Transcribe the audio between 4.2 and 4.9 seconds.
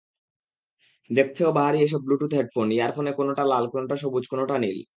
কোনোটা নীল।